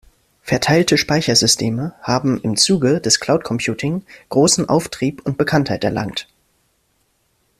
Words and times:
Verteilte 0.41 0.97
Speichersysteme 0.97 1.93
haben 2.01 2.41
im 2.41 2.57
Zuge 2.57 2.99
des 3.01 3.19
Cloud-Computing 3.19 4.03
großen 4.29 4.67
Auftrieb 4.67 5.21
und 5.27 5.37
Bekanntheit 5.37 5.83
erlangt. 5.83 6.27